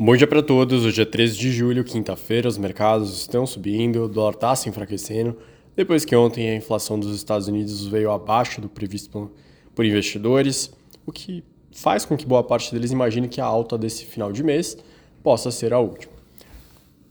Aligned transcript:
Bom 0.00 0.16
dia 0.16 0.28
para 0.28 0.40
todos. 0.40 0.84
Hoje 0.84 1.02
é 1.02 1.04
13 1.04 1.36
de 1.36 1.50
julho, 1.50 1.82
quinta-feira. 1.82 2.48
Os 2.48 2.56
mercados 2.56 3.18
estão 3.18 3.44
subindo, 3.44 4.04
o 4.04 4.08
dólar 4.08 4.34
está 4.34 4.54
se 4.54 4.68
enfraquecendo, 4.68 5.36
depois 5.74 6.04
que 6.04 6.14
ontem 6.14 6.48
a 6.48 6.54
inflação 6.54 7.00
dos 7.00 7.12
Estados 7.16 7.48
Unidos 7.48 7.84
veio 7.84 8.12
abaixo 8.12 8.60
do 8.60 8.68
previsto 8.68 9.28
por 9.74 9.84
investidores, 9.84 10.72
o 11.04 11.10
que 11.10 11.42
faz 11.72 12.04
com 12.04 12.16
que 12.16 12.24
boa 12.24 12.44
parte 12.44 12.72
deles 12.72 12.92
imagine 12.92 13.26
que 13.26 13.40
a 13.40 13.44
alta 13.44 13.76
desse 13.76 14.04
final 14.04 14.30
de 14.30 14.44
mês 14.44 14.78
possa 15.20 15.50
ser 15.50 15.74
a 15.74 15.80
última. 15.80 16.12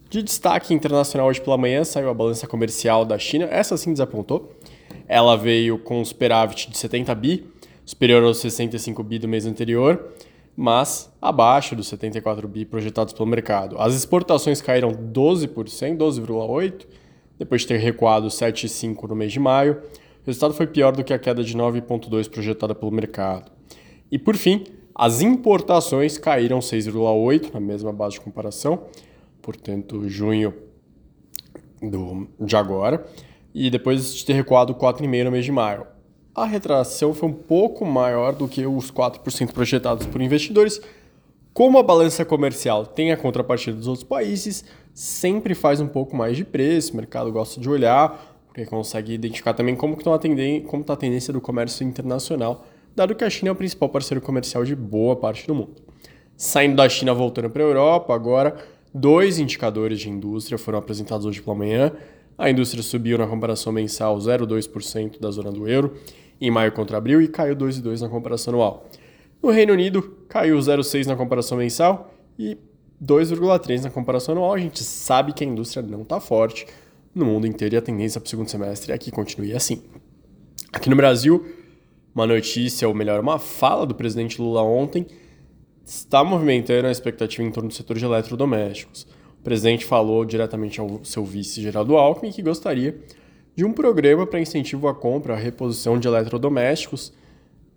De 0.09 0.23
destaque 0.23 0.73
internacional 0.73 1.27
hoje 1.27 1.41
pela 1.41 1.57
manhã 1.57 1.83
saiu 1.83 2.09
a 2.09 2.13
balança 2.13 2.47
comercial 2.47 3.03
da 3.03 3.19
China. 3.19 3.49
Essa 3.51 3.75
sim 3.75 3.91
desapontou. 3.91 4.55
Ela 5.09 5.35
veio 5.35 5.77
com 5.77 5.99
um 5.99 6.05
superávit 6.05 6.71
de 6.71 6.77
70 6.77 7.13
bi, 7.15 7.45
superior 7.85 8.23
aos 8.23 8.37
65 8.37 9.03
bi 9.03 9.19
do 9.19 9.27
mês 9.27 9.45
anterior 9.45 10.13
mas 10.59 11.15
abaixo 11.21 11.75
dos 11.75 11.87
74 11.87 12.47
bi 12.47 12.65
projetados 12.65 13.13
pelo 13.13 13.27
mercado. 13.27 13.79
As 13.79 13.93
exportações 13.93 14.59
caíram 14.59 14.89
12%, 14.89 15.95
12,8%, 15.95 16.87
depois 17.37 17.61
de 17.61 17.67
ter 17.67 17.77
recuado 17.77 18.27
7,5% 18.27 19.07
no 19.07 19.15
mês 19.15 19.31
de 19.31 19.39
maio. 19.39 19.73
O 20.23 20.25
resultado 20.25 20.55
foi 20.55 20.65
pior 20.65 20.95
do 20.95 21.03
que 21.03 21.13
a 21.13 21.19
queda 21.19 21.43
de 21.43 21.55
9,2% 21.55 22.31
projetada 22.31 22.73
pelo 22.73 22.91
mercado. 22.91 23.51
E 24.11 24.17
por 24.17 24.35
fim, 24.35 24.63
as 24.95 25.21
importações 25.21 26.17
caíram 26.17 26.57
6,8% 26.57 27.53
na 27.53 27.59
mesma 27.59 27.93
base 27.93 28.15
de 28.15 28.21
comparação, 28.21 28.85
portanto, 29.43 30.09
junho 30.09 30.55
do, 31.79 32.27
de 32.43 32.55
agora, 32.55 33.05
e 33.53 33.69
depois 33.69 34.15
de 34.15 34.25
ter 34.25 34.33
recuado 34.33 34.73
4,5% 34.73 35.23
no 35.23 35.31
mês 35.31 35.45
de 35.45 35.51
maio 35.51 35.85
a 36.37 36.45
retração 36.45 37.15
foi 37.15 37.29
um 37.29 37.33
pouco 37.33 37.83
maior 37.83 38.31
do 38.31 38.47
que 38.47 38.63
os 38.63 38.91
4% 38.91 39.51
projetados 39.51 40.05
por 40.05 40.21
investidores. 40.21 40.79
Como 41.51 41.79
a 41.79 41.83
balança 41.83 42.23
comercial 42.23 42.85
tem 42.85 43.11
a 43.11 43.17
contrapartida 43.17 43.75
dos 43.75 43.87
outros 43.87 44.07
países, 44.07 44.63
sempre 44.93 45.55
faz 45.55 45.81
um 45.81 45.87
pouco 45.87 46.15
mais 46.15 46.37
de 46.37 46.45
preço, 46.45 46.93
o 46.93 46.95
mercado 46.95 47.31
gosta 47.31 47.59
de 47.59 47.67
olhar, 47.67 48.37
porque 48.45 48.67
consegue 48.67 49.13
identificar 49.13 49.55
também 49.55 49.75
como 49.75 49.95
está 49.95 50.13
a, 50.13 50.19
tá 50.19 50.93
a 50.93 50.95
tendência 50.95 51.33
do 51.33 51.41
comércio 51.41 51.83
internacional, 51.83 52.67
dado 52.95 53.15
que 53.15 53.23
a 53.23 53.29
China 53.31 53.49
é 53.49 53.51
o 53.51 53.55
principal 53.55 53.89
parceiro 53.89 54.21
comercial 54.21 54.63
de 54.63 54.75
boa 54.75 55.15
parte 55.15 55.47
do 55.47 55.55
mundo. 55.55 55.73
Saindo 56.35 56.75
da 56.75 56.87
China, 56.87 57.15
voltando 57.15 57.49
para 57.49 57.63
a 57.63 57.65
Europa, 57.65 58.13
agora 58.13 58.55
dois 58.93 59.39
indicadores 59.39 59.99
de 59.99 60.07
indústria 60.07 60.59
foram 60.59 60.77
apresentados 60.77 61.25
hoje 61.25 61.41
pela 61.41 61.55
manhã. 61.55 61.91
A 62.37 62.51
indústria 62.51 62.83
subiu 62.83 63.17
na 63.17 63.25
comparação 63.25 63.73
mensal 63.73 64.15
0,2% 64.19 65.19
da 65.19 65.31
zona 65.31 65.51
do 65.51 65.67
euro 65.67 65.97
em 66.39 66.51
maio 66.51 66.71
contra 66.71 66.97
abril 66.97 67.21
e 67.21 67.27
caiu 67.27 67.55
2,2 67.55 68.01
na 68.01 68.09
comparação 68.09 68.53
anual. 68.53 68.89
No 69.41 69.49
Reino 69.51 69.73
Unido, 69.73 70.17
caiu 70.27 70.57
0,6 70.57 71.05
na 71.05 71.15
comparação 71.15 71.57
mensal 71.57 72.13
e 72.37 72.57
2,3 73.03 73.83
na 73.83 73.89
comparação 73.89 74.33
anual. 74.33 74.53
A 74.53 74.59
gente 74.59 74.83
sabe 74.83 75.33
que 75.33 75.43
a 75.43 75.47
indústria 75.47 75.85
não 75.85 76.01
está 76.01 76.19
forte 76.19 76.65
no 77.13 77.25
mundo 77.25 77.47
inteiro 77.47 77.75
e 77.75 77.77
a 77.77 77.81
tendência 77.81 78.19
para 78.19 78.27
o 78.27 78.29
segundo 78.29 78.49
semestre 78.49 78.91
é 78.91 78.97
que 78.97 79.11
continue 79.11 79.53
assim. 79.53 79.81
Aqui 80.71 80.89
no 80.89 80.95
Brasil, 80.95 81.45
uma 82.13 82.27
notícia, 82.27 82.87
ou 82.87 82.93
melhor, 82.93 83.19
uma 83.19 83.39
fala 83.39 83.85
do 83.85 83.95
presidente 83.95 84.41
Lula 84.41 84.61
ontem 84.61 85.05
está 85.85 86.23
movimentando 86.23 86.87
a 86.87 86.91
expectativa 86.91 87.43
em 87.43 87.51
torno 87.51 87.69
do 87.69 87.75
setor 87.75 87.97
de 87.97 88.05
eletrodomésticos. 88.05 89.07
O 89.39 89.43
presidente 89.43 89.85
falou 89.85 90.25
diretamente 90.25 90.79
ao 90.79 91.03
seu 91.05 91.23
vice 91.23 91.61
Geraldo 91.61 91.95
Alckmin 91.95 92.31
que 92.31 92.41
gostaria 92.41 92.99
de 93.57 93.65
um 93.65 93.73
programa 93.73 94.27
para 94.27 94.39
incentivo 94.39 94.87
à 94.87 94.93
compra, 94.93 95.33
à 95.33 95.35
reposição 95.35 95.99
de 95.99 96.07
eletrodomésticos, 96.07 97.11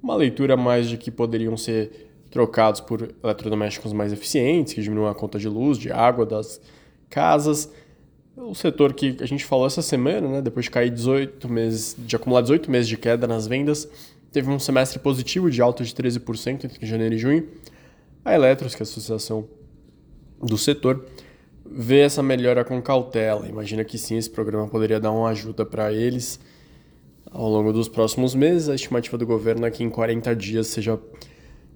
uma 0.02 0.14
leitura 0.14 0.54
mais 0.54 0.86
de 0.86 0.98
que 0.98 1.10
poderiam 1.10 1.56
ser 1.56 2.10
trocados 2.30 2.82
por 2.82 3.14
eletrodomésticos 3.24 3.90
mais 3.94 4.12
eficientes, 4.12 4.74
que 4.74 4.82
diminuam 4.82 5.08
a 5.08 5.14
conta 5.14 5.38
de 5.38 5.48
luz, 5.48 5.78
de 5.78 5.90
água 5.90 6.26
das 6.26 6.60
casas. 7.08 7.72
O 8.36 8.54
setor 8.54 8.92
que 8.92 9.16
a 9.20 9.26
gente 9.26 9.42
falou 9.42 9.66
essa 9.66 9.80
semana, 9.80 10.28
né, 10.28 10.42
depois 10.42 10.66
de 10.66 10.70
cair 10.70 10.90
18 10.90 11.48
meses, 11.48 11.96
de 11.98 12.14
acumular 12.14 12.42
18 12.42 12.70
meses 12.70 12.86
de 12.86 12.98
queda 12.98 13.26
nas 13.26 13.46
vendas, 13.46 13.88
teve 14.30 14.50
um 14.50 14.58
semestre 14.58 14.98
positivo 14.98 15.50
de 15.50 15.62
alta 15.62 15.82
de 15.82 15.94
13% 15.94 16.64
entre 16.64 16.86
janeiro 16.86 17.14
e 17.14 17.18
junho. 17.18 17.48
A 18.22 18.34
Eletros, 18.34 18.74
que 18.74 18.82
é 18.82 18.84
a 18.84 18.88
associação 18.88 19.48
do 20.42 20.58
setor, 20.58 21.06
vê 21.64 22.00
essa 22.00 22.22
melhora 22.22 22.64
com 22.64 22.80
cautela. 22.80 23.46
Imagina 23.48 23.84
que 23.84 23.98
sim, 23.98 24.16
esse 24.16 24.30
programa 24.30 24.68
poderia 24.68 25.00
dar 25.00 25.12
uma 25.12 25.28
ajuda 25.28 25.64
para 25.64 25.92
eles 25.92 26.40
ao 27.30 27.48
longo 27.48 27.72
dos 27.72 27.88
próximos 27.88 28.34
meses. 28.34 28.68
A 28.68 28.74
estimativa 28.74 29.16
do 29.16 29.26
governo 29.26 29.66
é 29.66 29.70
que 29.70 29.84
em 29.84 29.90
40 29.90 30.34
dias 30.34 30.66
seja 30.68 30.98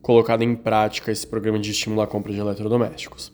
colocado 0.03 0.43
em 0.43 0.55
prática 0.55 1.11
esse 1.11 1.27
programa 1.27 1.59
de 1.59 1.71
estímulo 1.71 2.03
à 2.03 2.07
compra 2.07 2.33
de 2.33 2.39
eletrodomésticos. 2.39 3.33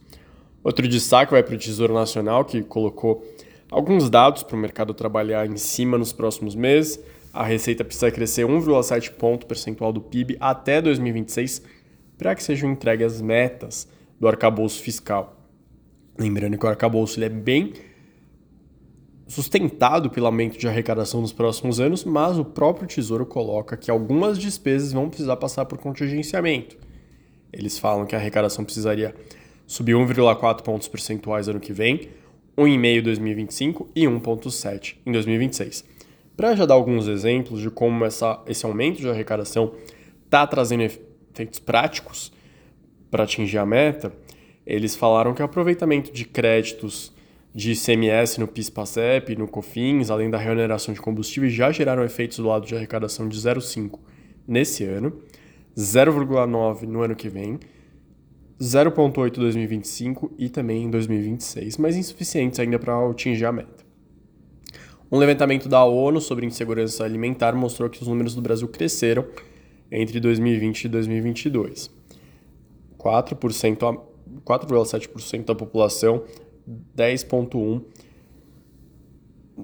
Outro 0.62 0.86
destaque 0.86 1.32
vai 1.32 1.42
para 1.42 1.54
o 1.54 1.58
Tesouro 1.58 1.94
Nacional, 1.94 2.44
que 2.44 2.62
colocou 2.62 3.24
alguns 3.70 4.10
dados 4.10 4.42
para 4.42 4.56
o 4.56 4.58
mercado 4.58 4.92
trabalhar 4.92 5.46
em 5.46 5.56
cima 5.56 5.96
nos 5.96 6.12
próximos 6.12 6.54
meses. 6.54 7.00
A 7.32 7.44
receita 7.44 7.84
precisa 7.84 8.10
crescer 8.10 8.46
1,7 8.46 9.12
ponto 9.12 9.46
percentual 9.46 9.92
do 9.92 10.00
PIB 10.00 10.36
até 10.38 10.82
2026 10.82 11.62
para 12.18 12.34
que 12.34 12.42
sejam 12.42 12.70
entregues 12.70 13.14
as 13.14 13.22
metas 13.22 13.88
do 14.20 14.28
arcabouço 14.28 14.82
fiscal. 14.82 15.39
Lembrando 16.20 16.58
que 16.58 16.66
o 16.66 16.68
arcabouço 16.68 17.18
ele 17.18 17.24
é 17.24 17.28
bem 17.30 17.72
sustentado 19.26 20.10
pelo 20.10 20.26
aumento 20.26 20.58
de 20.58 20.68
arrecadação 20.68 21.22
nos 21.22 21.32
próximos 21.32 21.80
anos, 21.80 22.04
mas 22.04 22.38
o 22.38 22.44
próprio 22.44 22.86
Tesouro 22.86 23.24
coloca 23.24 23.74
que 23.74 23.90
algumas 23.90 24.38
despesas 24.38 24.92
vão 24.92 25.08
precisar 25.08 25.36
passar 25.36 25.64
por 25.64 25.78
contingenciamento. 25.78 26.76
Eles 27.50 27.78
falam 27.78 28.04
que 28.04 28.14
a 28.14 28.18
arrecadação 28.18 28.66
precisaria 28.66 29.14
subir 29.66 29.94
1,4 29.94 30.60
pontos 30.60 30.88
percentuais 30.88 31.48
ano 31.48 31.58
que 31.58 31.72
vem, 31.72 32.10
1,5 32.58 32.98
em 32.98 33.02
2025 33.02 33.88
e 33.96 34.04
1,7 34.04 34.96
em 35.06 35.12
2026. 35.12 35.86
Para 36.36 36.54
já 36.54 36.66
dar 36.66 36.74
alguns 36.74 37.06
exemplos 37.06 37.62
de 37.62 37.70
como 37.70 38.04
essa, 38.04 38.42
esse 38.46 38.66
aumento 38.66 39.00
de 39.00 39.08
arrecadação 39.08 39.72
está 40.26 40.46
trazendo 40.46 40.82
efeitos 40.82 41.58
práticos 41.58 42.30
para 43.10 43.24
atingir 43.24 43.56
a 43.56 43.64
meta, 43.64 44.12
eles 44.66 44.94
falaram 44.94 45.34
que 45.34 45.42
o 45.42 45.44
aproveitamento 45.44 46.12
de 46.12 46.24
créditos 46.24 47.12
de 47.54 47.72
ICMS 47.72 48.38
no 48.38 48.46
PIS-PASEP, 48.46 49.36
no 49.36 49.48
COFINS, 49.48 50.10
além 50.10 50.30
da 50.30 50.38
reoneração 50.38 50.94
de 50.94 51.00
combustíveis, 51.00 51.52
já 51.52 51.72
geraram 51.72 52.04
efeitos 52.04 52.38
do 52.38 52.46
lado 52.46 52.66
de 52.66 52.76
arrecadação 52.76 53.28
de 53.28 53.36
0,5 53.36 53.98
nesse 54.46 54.84
ano, 54.84 55.20
0,9 55.76 56.82
no 56.82 57.02
ano 57.02 57.16
que 57.16 57.28
vem, 57.28 57.58
0,8 58.60 59.38
em 59.38 59.40
2025 59.40 60.32
e 60.38 60.48
também 60.48 60.84
em 60.84 60.90
2026, 60.90 61.78
mas 61.78 61.96
insuficientes 61.96 62.60
ainda 62.60 62.78
para 62.78 62.94
atingir 63.08 63.46
a 63.46 63.52
meta. 63.52 63.84
Um 65.10 65.18
levantamento 65.18 65.68
da 65.68 65.82
ONU 65.82 66.20
sobre 66.20 66.46
insegurança 66.46 67.02
alimentar 67.02 67.52
mostrou 67.54 67.90
que 67.90 68.00
os 68.00 68.06
números 68.06 68.34
do 68.34 68.42
Brasil 68.42 68.68
cresceram 68.68 69.26
entre 69.90 70.20
2020 70.20 70.84
e 70.84 70.88
2022. 70.88 71.90
4% 72.96 74.09
4,7% 74.44 75.44
da 75.44 75.54
população, 75.54 76.24
10,1 76.96 77.82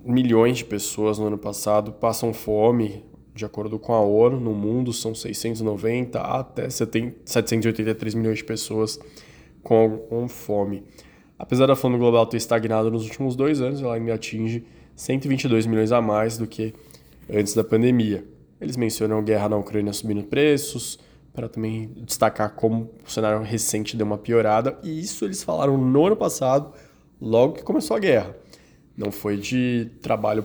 milhões 0.04 0.58
de 0.58 0.64
pessoas 0.64 1.18
no 1.18 1.26
ano 1.26 1.38
passado 1.38 1.92
passam 1.92 2.32
fome, 2.32 3.04
de 3.34 3.44
acordo 3.44 3.78
com 3.78 3.92
a 3.92 4.00
ONU, 4.00 4.40
no 4.40 4.52
mundo 4.52 4.92
são 4.92 5.14
690 5.14 6.20
até 6.20 6.68
783 6.70 8.14
milhões 8.14 8.38
de 8.38 8.44
pessoas 8.44 8.98
com, 9.62 10.26
fome. 10.28 10.84
Apesar 11.38 11.66
da 11.66 11.76
fome 11.76 11.98
global 11.98 12.24
ter 12.26 12.38
estagnado 12.38 12.90
nos 12.90 13.04
últimos 13.04 13.36
dois 13.36 13.60
anos, 13.60 13.82
ela 13.82 13.94
ainda 13.94 14.14
atinge 14.14 14.64
122 14.94 15.66
milhões 15.66 15.92
a 15.92 16.00
mais 16.00 16.38
do 16.38 16.46
que 16.46 16.72
antes 17.28 17.54
da 17.54 17.62
pandemia. 17.62 18.24
Eles 18.58 18.76
mencionam 18.76 19.22
guerra 19.22 19.50
na 19.50 19.56
Ucrânia 19.58 19.92
subindo 19.92 20.22
preços, 20.24 20.98
para 21.36 21.50
também 21.50 21.90
destacar 21.98 22.54
como 22.54 22.90
o 23.06 23.10
cenário 23.10 23.42
recente 23.42 23.94
deu 23.94 24.06
uma 24.06 24.16
piorada. 24.16 24.78
E 24.82 24.98
isso 24.98 25.26
eles 25.26 25.42
falaram 25.42 25.76
no 25.76 26.06
ano 26.06 26.16
passado, 26.16 26.72
logo 27.20 27.52
que 27.52 27.62
começou 27.62 27.94
a 27.94 28.00
guerra. 28.00 28.34
Não 28.96 29.12
foi 29.12 29.36
de 29.36 29.90
trabalho 30.00 30.42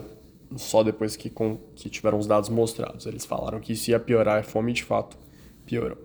só 0.54 0.82
depois 0.82 1.16
que, 1.16 1.30
com, 1.30 1.56
que 1.74 1.88
tiveram 1.88 2.18
os 2.18 2.26
dados 2.26 2.50
mostrados. 2.50 3.06
Eles 3.06 3.24
falaram 3.24 3.58
que 3.58 3.72
isso 3.72 3.90
ia 3.90 3.98
piorar, 3.98 4.40
a 4.40 4.42
fome 4.42 4.74
de 4.74 4.84
fato 4.84 5.16
piorou. 5.64 5.96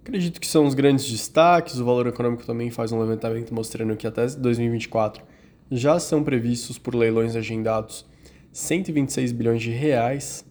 Acredito 0.00 0.40
que 0.40 0.46
são 0.46 0.64
os 0.64 0.72
grandes 0.72 1.04
destaques. 1.04 1.78
O 1.78 1.84
Valor 1.84 2.06
Econômico 2.06 2.46
também 2.46 2.70
faz 2.70 2.92
um 2.92 2.98
levantamento 2.98 3.52
mostrando 3.52 3.94
que 3.94 4.06
até 4.06 4.26
2024 4.26 5.22
já 5.70 6.00
são 6.00 6.24
previstos 6.24 6.78
por 6.78 6.94
leilões 6.94 7.36
agendados 7.36 8.06
126 8.52 9.32
bilhões 9.32 9.60
de 9.60 9.70
reais 9.70 10.47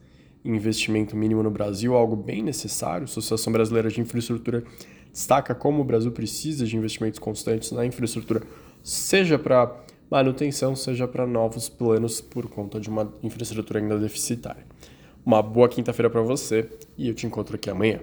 investimento 0.56 1.16
mínimo 1.16 1.44
no 1.44 1.52
Brasil, 1.52 1.96
algo 1.96 2.16
bem 2.16 2.42
necessário. 2.42 3.04
A 3.04 3.06
Associação 3.06 3.52
Brasileira 3.52 3.90
de 3.90 4.02
Infraestrutura 4.02 4.64
destaca 5.12 5.54
como 5.56 5.82
o 5.82 5.84
Brasil 5.84 6.12
precisa 6.12 6.66
de 6.66 6.78
investimentos 6.78 7.20
constantes 7.20 7.72
na 7.72 7.86
infraestrutura, 7.86 8.44
seja 8.84 9.38
para 9.38 9.76
manutenção, 10.10 10.76
seja 10.76 11.08
para 11.08 11.26
novos 11.26 11.68
planos 11.68 12.22
por 12.22 12.50
conta 12.50 12.80
de 12.80 12.90
uma 12.90 13.12
infraestrutura 13.22 13.80
ainda 13.80 13.98
deficitária. 13.98 14.66
Uma 15.26 15.42
boa 15.42 15.68
quinta-feira 15.68 16.10
para 16.10 16.22
você 16.22 16.70
e 16.98 17.10
eu 17.10 17.14
te 17.14 17.28
encontro 17.28 17.56
aqui 17.56 17.70
amanhã. 17.70 18.00